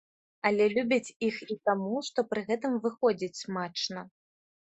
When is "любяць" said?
0.75-1.13